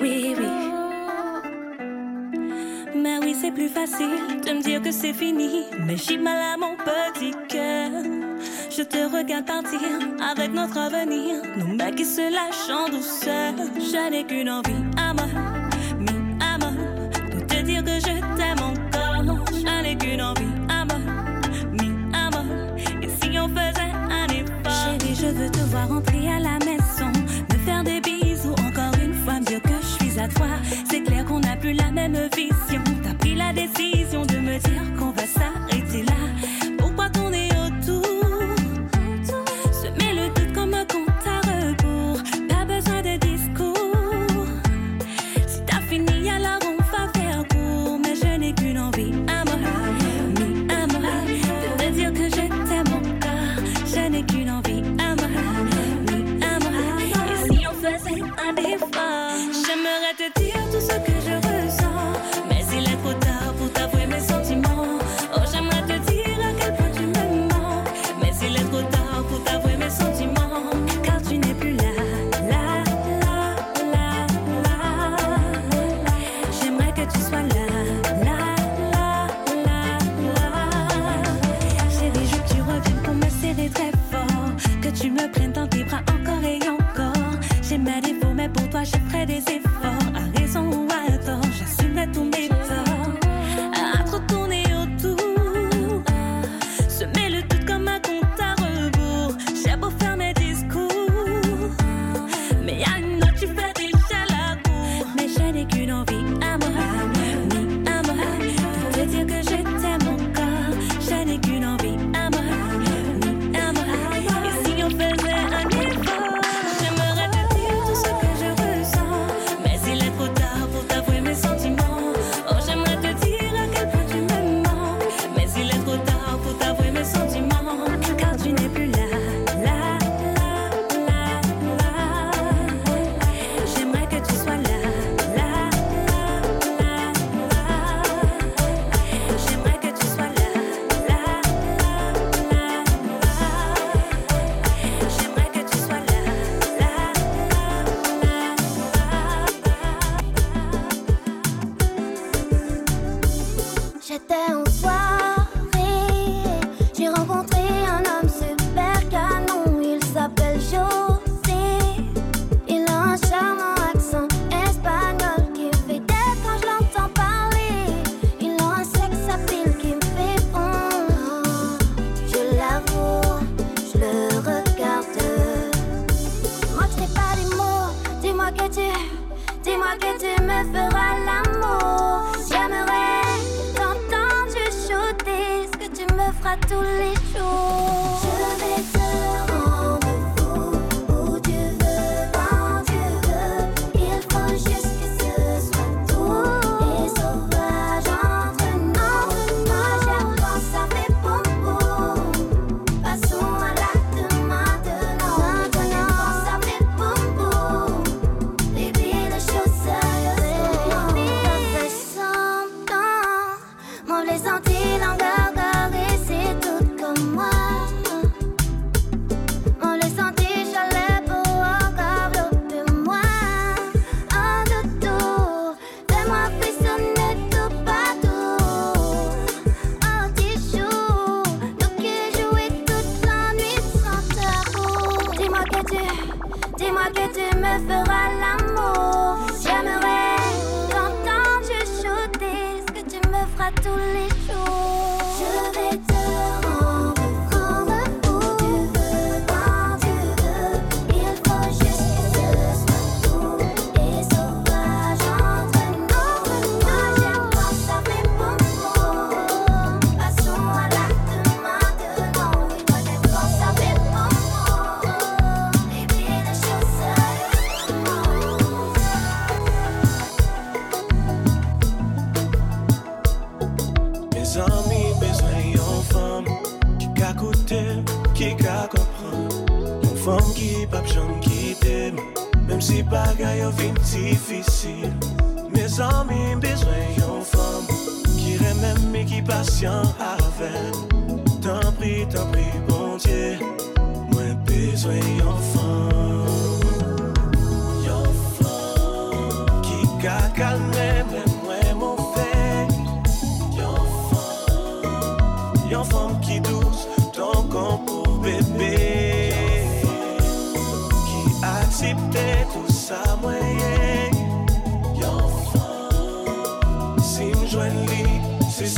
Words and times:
oui, 0.00 0.34
oui. 0.38 0.46
Mais 2.96 3.18
oui, 3.18 3.36
c'est 3.38 3.50
plus 3.50 3.68
facile 3.68 4.40
de 4.46 4.52
me 4.52 4.62
dire 4.62 4.80
que 4.82 4.90
c'est 4.90 5.12
fini. 5.12 5.64
Mais 5.86 5.96
j'ai 5.96 6.16
mal 6.16 6.38
à 6.40 6.56
mon 6.56 6.76
petit 6.76 7.32
cœur. 7.48 7.90
Je 8.70 8.82
te 8.82 8.98
regarde 9.16 9.46
partir 9.46 9.80
avec 10.32 10.52
notre 10.52 10.78
avenir. 10.78 11.42
Nos 11.56 11.74
mecs 11.74 11.96
qui 11.96 12.04
se 12.04 12.22
lâchent 12.22 12.70
en 12.70 12.88
douceur. 12.88 13.54
Je 13.76 14.10
n'ai 14.10 14.24
qu'une 14.24 14.50
envie, 14.50 14.84
moi, 15.14 15.53
rentrer 25.86 26.28
à 26.28 26.38
la 26.38 26.58
maison. 26.58 27.10
Me 27.50 27.58
faire 27.64 27.84
des 27.84 28.00
bisous 28.00 28.52
encore 28.52 28.94
une 29.02 29.14
fois. 29.24 29.40
Me 29.40 29.44
dire 29.44 29.62
que 29.62 29.76
je 29.80 30.04
suis 30.04 30.20
à 30.20 30.28
toi. 30.28 30.48
C'est 30.90 31.02
clair 31.02 31.24
qu'on 31.24 31.40
n'a 31.40 31.56
plus 31.56 31.72
la 31.72 31.90
même 31.90 32.16
vision. 32.34 32.82
T'as 33.02 33.14
pris 33.14 33.34
la 33.34 33.52
décision 33.52 34.24
de 34.26 34.36
me 34.38 34.58
dire 34.58 34.82
qu'on 34.98 35.10
va 35.10 35.26
s'arrêter 35.26 35.63
present 57.94 58.40
and 58.40 58.58
if 58.58 58.82
I 58.94 59.33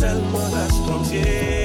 tellement 0.06 0.48
la 0.52 1.55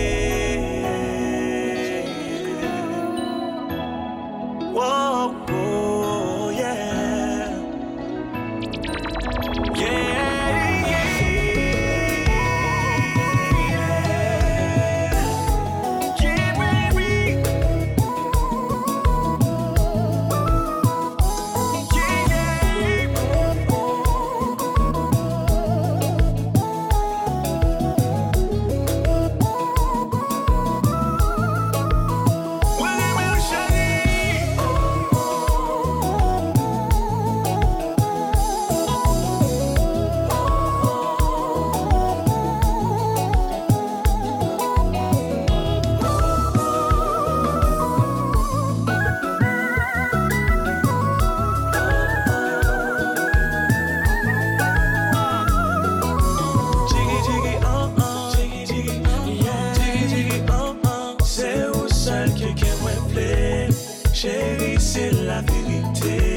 Chéri, 64.21 64.75
c'est 64.77 65.09
la 65.25 65.41
vérité. 65.41 66.30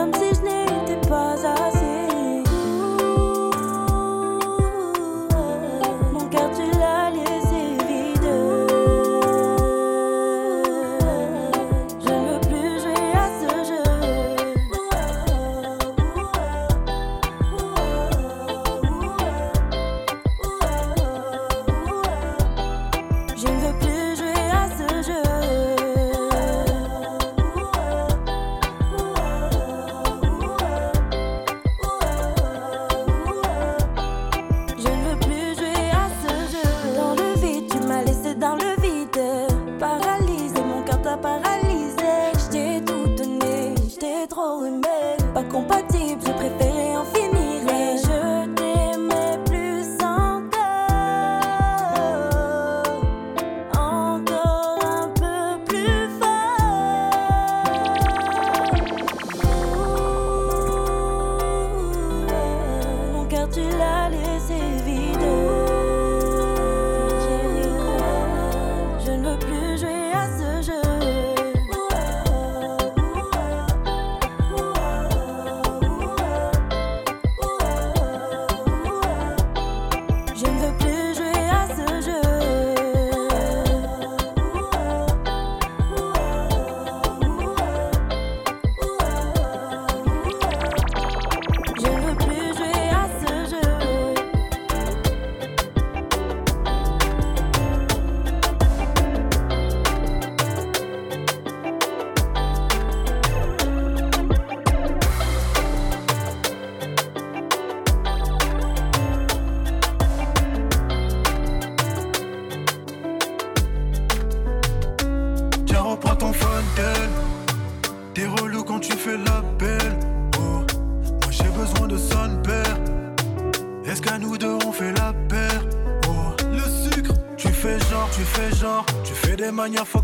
Je 0.00 0.39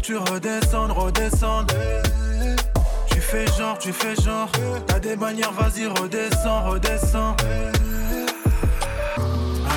tu 0.06 0.16
redescendes, 0.16 0.92
redescendes. 0.92 1.72
Tu 3.10 3.20
fais 3.20 3.44
genre, 3.58 3.76
tu 3.76 3.92
fais 3.92 4.14
genre. 4.14 4.48
T'as 4.86 5.00
des 5.00 5.16
manières, 5.16 5.50
vas-y, 5.50 5.88
redescends, 5.88 6.70
redescends. 6.70 7.34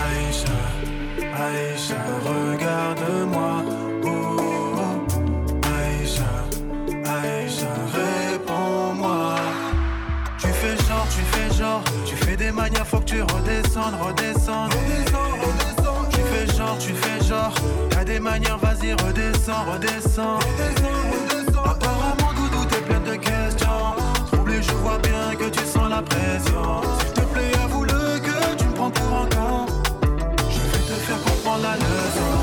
Aïcha, 0.03 0.59
Aïcha, 1.33 1.95
regarde-moi. 2.23 3.63
Oh, 4.03 4.77
Aïcha, 5.79 6.31
Aïcha, 7.09 7.73
réponds-moi. 7.97 9.35
Tu 10.37 10.47
fais 10.49 10.77
genre, 10.87 11.07
tu 11.09 11.21
fais 11.31 11.57
genre. 11.57 11.83
Tu 12.05 12.15
fais 12.15 12.37
des 12.37 12.51
manières, 12.51 12.85
faut 12.85 12.99
que 12.99 13.05
tu 13.05 13.23
redescendes, 13.23 13.95
redescendes. 13.99 14.73
Tu 16.11 16.21
fais 16.21 16.55
genre, 16.55 16.77
tu 16.77 16.93
fais 16.93 17.25
genre. 17.25 17.55
Des 18.09 18.19
manières, 18.19 18.57
vas-y, 18.57 18.93
redescends, 18.93 19.65
redescends. 19.71 20.39
Apparemment, 21.63 22.33
Doudou, 22.35 22.65
t'es 22.65 22.81
plein 22.81 22.99
de 23.01 23.15
questions. 23.17 23.93
Troublé, 24.31 24.63
je 24.63 24.71
vois 24.71 24.97
bien 24.97 25.35
que 25.37 25.47
tu 25.47 25.63
sens 25.63 25.87
la 25.87 26.01
pression. 26.01 26.81
S'il 27.01 27.13
te 27.13 27.21
plaît, 27.31 27.51
avoue-le 27.63 28.19
que 28.19 28.55
tu 28.57 28.65
me 28.65 28.73
prends 28.73 28.89
pour 28.89 29.15
un 29.15 29.25
con. 29.27 29.65
Je 30.49 30.59
vais 30.59 30.85
te 30.85 30.99
faire 31.05 31.21
comprendre 31.23 31.61
la 31.61 31.75
leçon. 31.75 32.38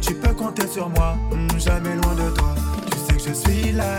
Tu 0.00 0.14
peux 0.14 0.32
compter 0.34 0.66
sur 0.66 0.88
moi. 0.90 1.16
Hmm, 1.30 1.58
jamais 1.58 1.94
loin 1.96 2.14
de 2.14 2.30
toi, 2.34 2.54
tu 2.90 2.98
sais 2.98 3.16
que 3.16 3.28
je 3.28 3.34
suis 3.34 3.72
là. 3.72 3.96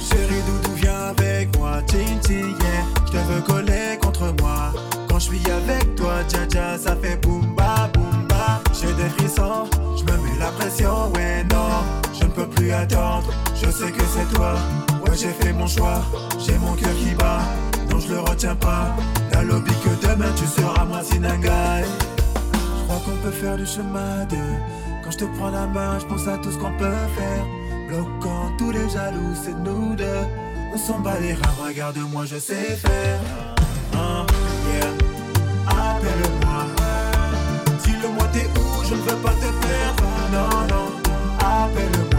Chérie 0.00 0.42
Doudou, 0.46 0.74
viens 0.76 1.08
avec 1.10 1.56
moi, 1.58 1.80
chin 1.90 1.98
yeah. 2.28 2.48
Je 3.06 3.12
te 3.12 3.16
veux 3.16 3.40
coller 3.42 3.98
contre 4.00 4.34
moi. 4.40 4.72
Quand 5.08 5.18
je 5.18 5.24
suis 5.26 5.50
avec 5.50 5.94
toi, 5.94 6.14
dja 6.28 6.46
dja, 6.48 6.78
ça 6.78 6.96
fait 6.96 7.16
boum 7.16 7.54
ba 7.54 7.90
ba. 8.28 8.60
J'ai 8.72 8.92
des 8.94 9.08
frissons, 9.10 9.68
je 9.96 10.02
me 10.04 10.18
mets 10.18 10.38
la 10.38 10.50
pression, 10.52 11.12
ouais, 11.14 11.44
non. 11.50 11.84
Je 12.18 12.24
ne 12.24 12.30
peux 12.30 12.46
plus 12.48 12.72
attendre, 12.72 13.32
je 13.54 13.70
sais 13.70 13.90
que 13.90 14.02
c'est 14.14 14.34
toi. 14.34 14.54
Ouais, 15.06 15.16
j'ai 15.16 15.32
fait 15.32 15.52
mon 15.52 15.66
choix, 15.66 16.02
j'ai 16.38 16.58
mon 16.58 16.74
cœur 16.74 16.94
qui 16.96 17.14
bat. 17.14 17.40
Non, 17.90 17.98
je 18.00 18.08
le 18.08 18.20
retiens 18.20 18.56
pas. 18.56 18.94
La 19.32 19.42
lobby 19.42 19.72
que 19.84 20.06
demain 20.06 20.32
tu 20.36 20.46
seras 20.46 20.84
moi 20.84 21.02
Sinangai. 21.02 21.84
Je 22.92 23.04
qu'on 23.04 23.16
peut 23.16 23.30
faire 23.30 23.56
du 23.56 23.64
chemin 23.64 24.24
deux. 24.28 24.36
Quand 25.02 25.10
je 25.10 25.18
te 25.18 25.24
prends 25.24 25.50
la 25.50 25.66
main, 25.66 25.98
je 25.98 26.04
pense 26.04 26.28
à 26.28 26.36
tout 26.38 26.52
ce 26.52 26.58
qu'on 26.58 26.72
peut 26.72 27.06
faire. 27.16 27.44
Bloquant 27.88 28.52
tous 28.58 28.70
les 28.70 28.88
jaloux, 28.90 29.34
c'est 29.42 29.56
nous 29.58 29.94
deux. 29.96 30.24
On 30.74 30.76
s'en 30.76 30.98
bat 31.00 31.18
les 31.20 31.32
reins, 31.32 31.66
regarde-moi, 31.66 32.24
je 32.26 32.38
sais 32.38 32.76
faire. 32.76 33.20
Hein, 33.94 34.26
yeah. 34.74 34.90
Appelle-moi. 35.68 36.64
Dis-le-moi, 37.82 38.26
t'es 38.32 38.46
où, 38.60 38.84
je 38.84 38.94
ne 38.94 39.00
veux 39.00 39.16
pas 39.16 39.34
te 39.42 39.50
perdre. 39.66 40.04
Non, 40.32 40.66
non, 40.68 40.86
appelle-moi. 41.38 42.12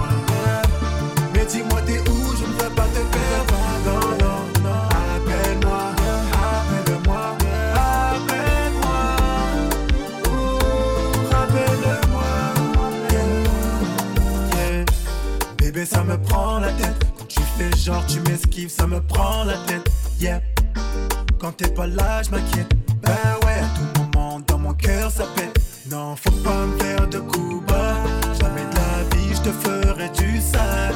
genre 17.83 18.05
tu 18.07 18.19
m'esquives, 18.21 18.69
ça 18.69 18.87
me 18.87 19.01
prend 19.01 19.43
la 19.43 19.57
tête. 19.67 19.89
Yeah. 20.19 20.41
Quand 21.37 21.51
t'es 21.51 21.67
pas 21.67 21.87
là, 21.87 22.21
je 22.23 22.29
m'inquiète. 22.31 22.71
Bah 23.01 23.11
ouais, 23.45 23.59
à 23.59 23.67
tout 23.75 24.01
moment 24.01 24.39
dans 24.47 24.57
mon 24.57 24.73
cœur 24.73 25.11
ça 25.11 25.25
pète. 25.35 25.59
Non, 25.91 26.15
faut 26.15 26.31
pas 26.43 26.65
me 26.65 26.77
faire 26.79 27.07
de 27.09 27.19
coups 27.19 27.65
bas. 27.67 27.95
Jamais 28.39 28.61
de 28.61 28.75
la 28.75 29.15
vie, 29.15 29.35
je 29.35 29.41
te 29.41 29.51
ferai 29.51 30.09
du 30.09 30.39
sale. 30.39 30.95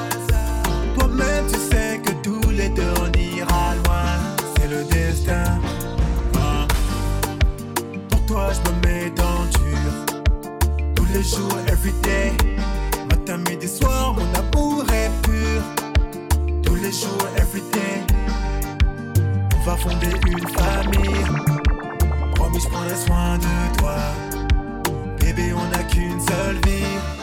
Toi-même, 0.98 1.46
tu 1.52 1.60
sais 1.60 2.00
que 2.04 2.12
tous 2.24 2.50
les 2.52 2.70
deux 2.70 2.94
on 3.02 3.12
ira 3.20 3.76
loin. 3.84 4.08
C'est 4.58 4.70
le 4.70 4.84
destin. 4.86 5.60
Ah. 6.40 6.68
Pour 8.10 8.26
toi, 8.28 8.50
je 8.54 8.72
me 8.72 8.88
mets 8.88 9.10
dans 9.12 9.42
le 9.44 9.50
dur. 9.60 10.94
Tous 10.96 11.08
les 11.14 11.24
jours, 11.24 11.58
everyday. 11.68 12.32
Matin, 13.10 13.38
midi, 13.40 13.68
soir. 13.68 13.97
On 19.56 19.60
va 19.66 19.76
fonder 19.76 20.08
une 20.26 20.48
famille. 20.48 21.26
Promis, 22.36 22.62
je 22.62 22.70
prendrai 22.70 22.96
soin 22.96 23.38
de 23.38 23.78
toi. 23.78 23.98
Bébé, 25.20 25.52
on 25.54 25.68
n'a 25.70 25.84
qu'une 25.84 26.22
seule 26.22 26.56
vie. 26.66 27.17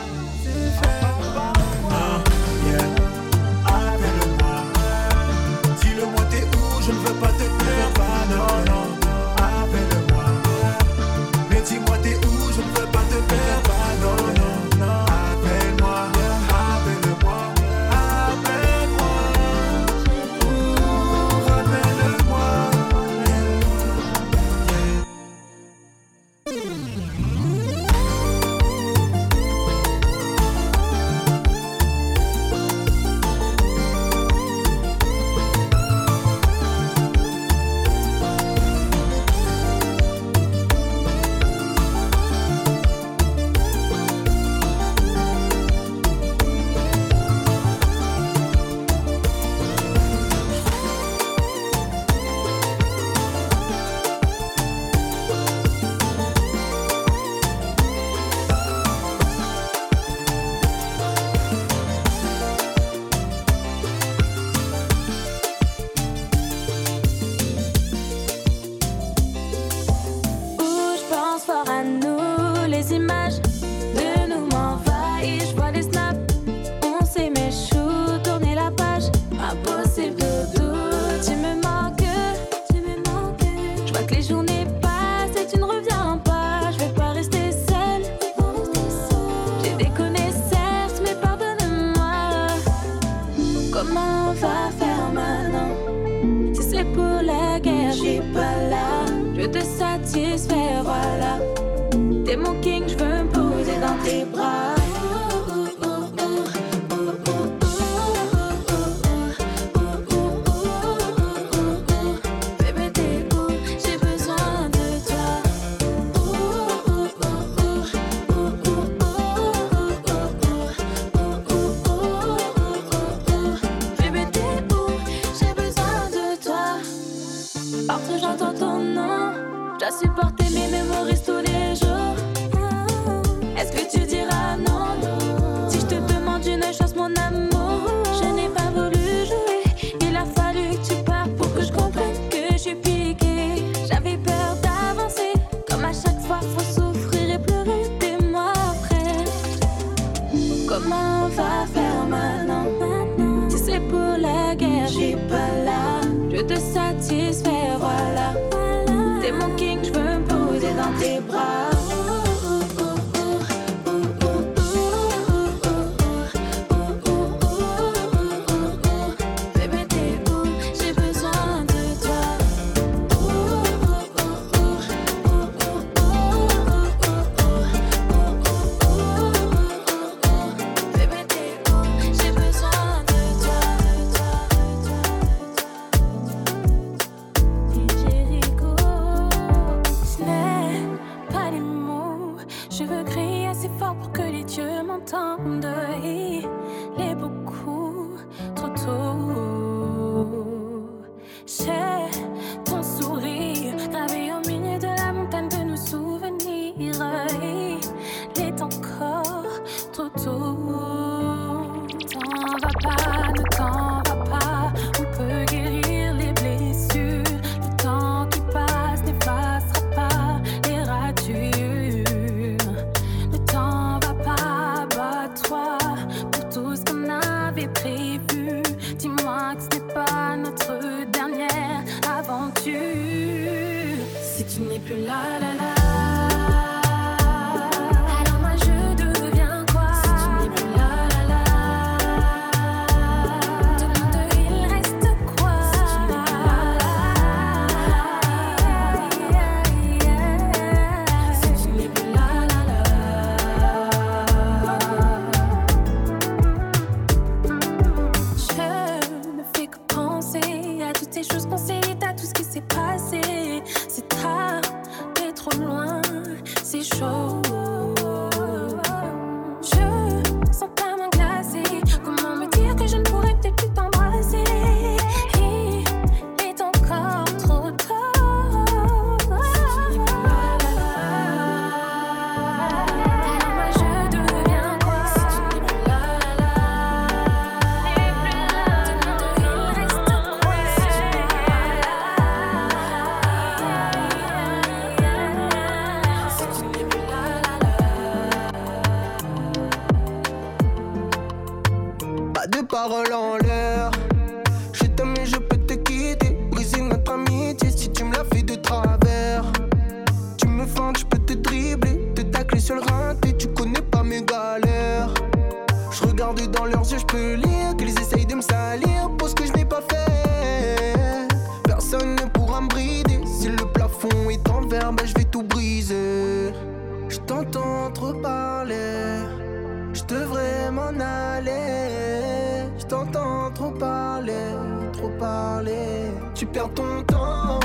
tu 336.35 336.45
perds 336.45 336.73
ton 336.73 337.01
temps. 337.03 337.59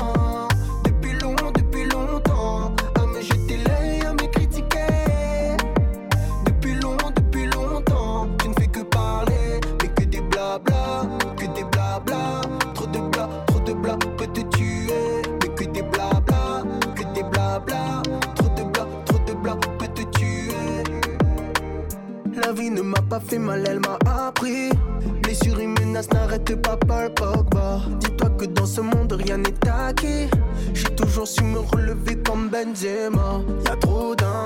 Depuis 0.85 1.13
long, 1.19 1.35
depuis 1.53 1.83
longtemps, 1.89 2.73
ah, 2.95 3.01
à 3.01 3.05
me 3.05 3.21
jeter 3.21 3.57
l'œil, 3.57 4.01
à 4.07 4.13
me 4.13 4.31
critiquer. 4.31 5.57
Depuis 6.45 6.75
long, 6.75 6.95
depuis 7.13 7.47
longtemps, 7.47 8.29
tu 8.39 8.47
ne 8.47 8.53
fais 8.53 8.67
que 8.67 8.79
parler, 8.83 9.59
mais 9.81 9.89
que 9.89 10.05
des 10.05 10.21
blabla, 10.21 11.05
que 11.35 11.45
des 11.47 11.65
blabla. 11.65 12.41
Trop 12.73 12.87
de 12.87 12.99
bla, 12.99 13.27
trop 13.47 13.59
de 13.59 13.73
bla 13.73 13.97
peut 14.17 14.27
te 14.27 14.41
tuer, 14.55 15.21
mais 15.41 15.49
que 15.49 15.65
des 15.65 15.81
blabla, 15.81 16.63
que 16.95 17.03
des 17.13 17.23
blabla. 17.23 18.01
Trop 18.35 18.49
de 18.55 18.63
bla, 18.63 18.87
trop 19.05 19.19
de 19.27 19.33
bla 19.33 19.57
peut 19.79 19.87
te 19.87 20.03
tuer. 20.17 20.83
La 22.41 22.53
vie 22.53 22.69
ne 22.69 22.81
m'a 22.81 23.01
pas 23.01 23.19
fait 23.19 23.37
mal, 23.37 23.65
elle 23.67 23.81
m'a 23.81 23.97
appris. 24.27 24.69
Blessure 25.21 25.59
et 25.59 25.67
menace 25.67 26.09
n'arrête 26.11 26.55
pas 26.61 26.77
Paul 26.77 27.13
Pogba. 27.13 27.81
Dis 27.99 28.11
que 28.41 28.45
dans 28.47 28.65
ce 28.65 28.81
monde 28.81 29.13
rien 29.13 29.37
n'est 29.37 29.69
acquis. 29.69 30.27
J'ai 30.73 30.95
toujours 30.95 31.27
su 31.27 31.43
me 31.43 31.59
relever 31.59 32.15
comme 32.25 32.49
Benzema. 32.49 33.41
Y 33.65 33.69
a 33.69 33.75
trop 33.75 34.15
d'un 34.15 34.40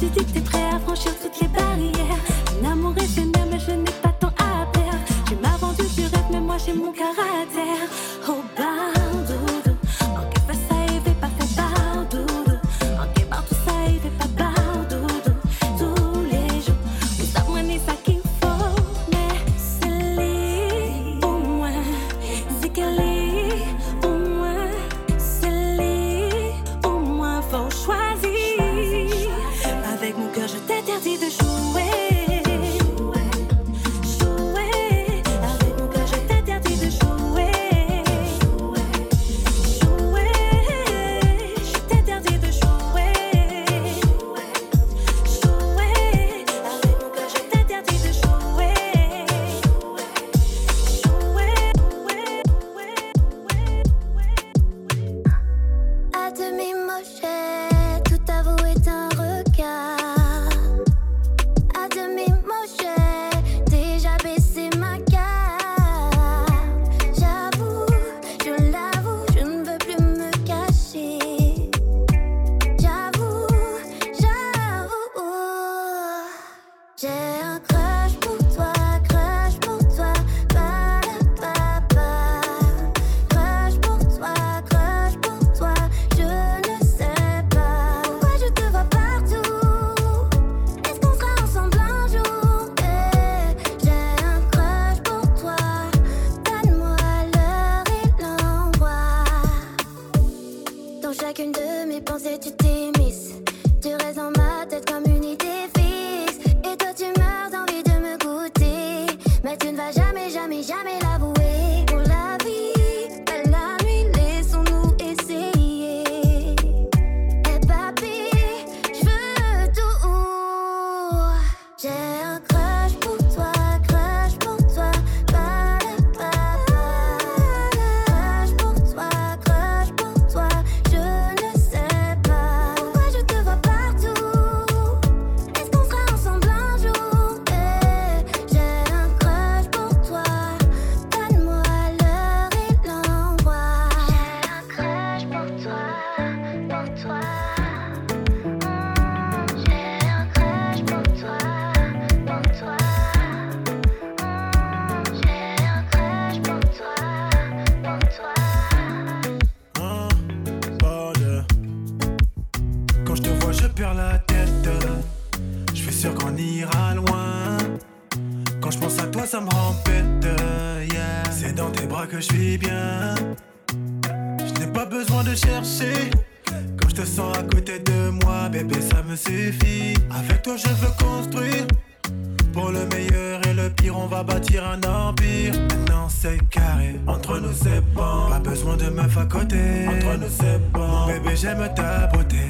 tu 0.00 0.06
dis 0.06 0.24
que 0.24 0.32
t'es 0.32 0.40
prêt. 0.40 0.59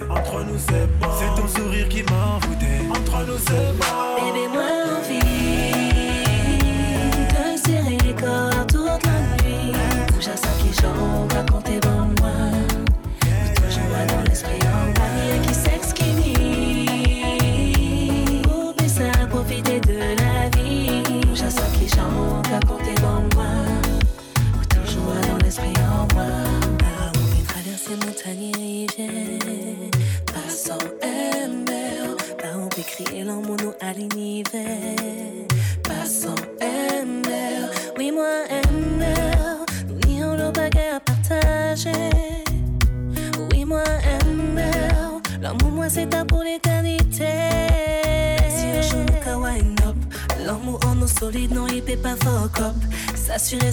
Entre 0.08 0.44
nous, 0.44 0.58
c'est 0.58 0.86
bon. 0.98 1.08
C'est 1.18 1.40
ton 1.40 1.48
sourire 1.48 1.88
qui 1.88 2.02
m'a 2.04 2.36
envoûté. 2.36 2.66
Entre 2.90 3.26
nous, 3.26 3.38
c'est 3.38 3.72
bon. 3.78 4.06
Bébé, 4.16 4.48
moi, 4.52 4.62
envie 4.98 5.18
de 7.28 7.58
serrer 7.58 7.98
les 8.04 8.14
corps 8.14 8.66
toute 8.66 9.04
la 9.04 9.20
nuit. 9.44 9.72
Bouge 10.12 10.28
à 10.28 10.36
ça 10.36 10.48
qui 10.60 10.72
chante, 10.74 11.32
raconte 11.32 11.64
tes 11.64 11.80
bons 11.80 12.12
mois. 12.20 12.52
Toujours 13.54 14.06
dans 14.08 14.22
l'esprit. 14.28 14.69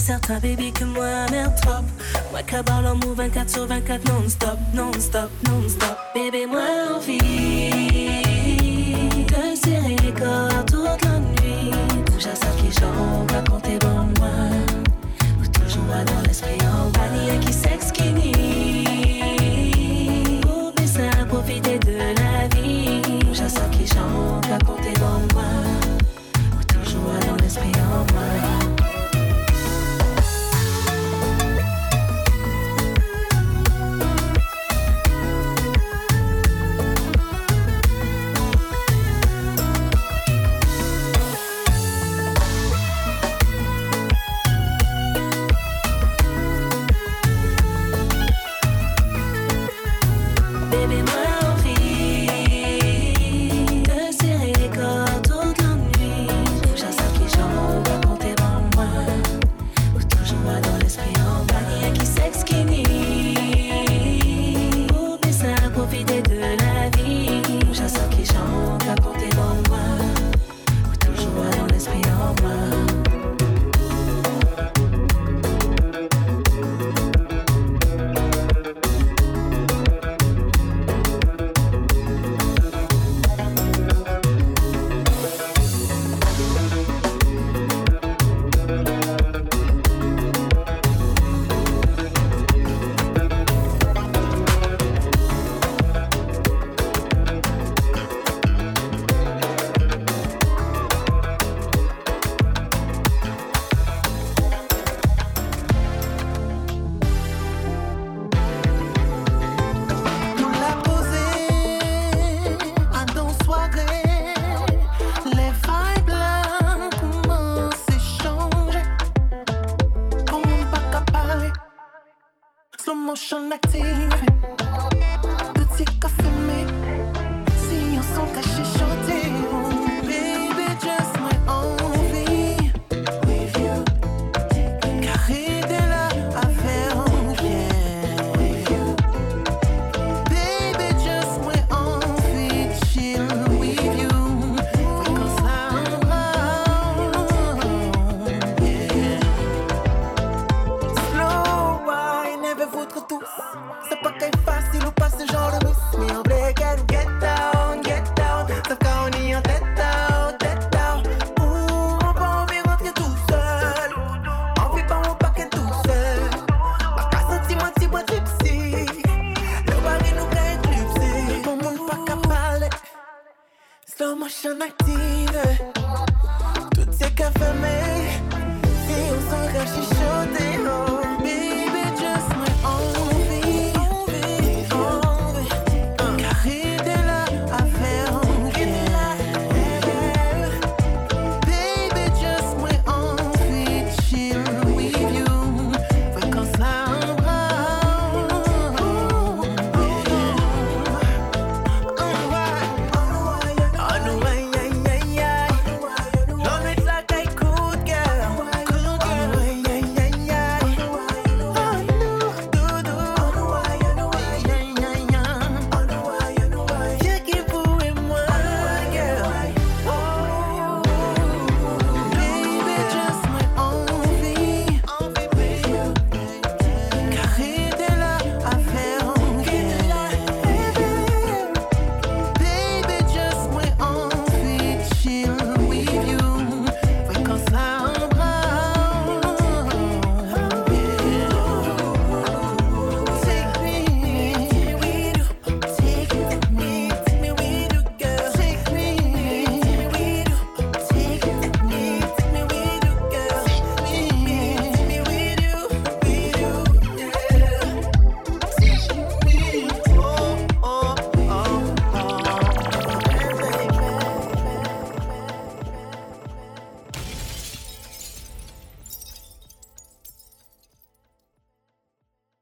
Certain, 0.08 0.38
baby, 0.40 0.72
que 0.72 0.84
moi, 0.84 1.26
merde 1.30 1.54
trop. 1.60 1.82
Moi, 2.30 2.42
cabal 2.42 2.82
l'amour 2.82 3.14
24 3.14 3.50
sur 3.50 3.66
24, 3.66 4.04
non-stop, 4.10 4.58
non-stop, 4.72 5.30
non-stop. 5.46 5.98
Bébé, 6.14 6.46
moi, 6.46 6.62
envie 6.96 7.68
de 9.26 9.56
serrer 9.62 9.96
les 10.02 10.14
corps 10.14 10.64
toute 10.66 11.04
la 11.04 11.18
nuit. 11.18 11.70
Touche 12.06 12.26
à 12.26 12.34
ça 12.34 12.46
qui 12.58 12.72
chante, 12.72 13.30
raconter 13.32 13.78
bon 13.80 14.06
moi. 14.18 14.36
Ou 15.40 15.46
toujours 15.46 15.84
dans 16.06 16.22
l'esprit 16.26 16.58
en 16.62 16.88
bas, 16.90 17.07